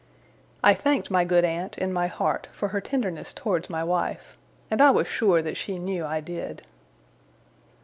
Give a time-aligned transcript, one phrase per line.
[0.63, 4.35] I thanked my good aunt, in my heart, for her tenderness towards my wife;
[4.71, 6.63] and I was sure that she knew I did.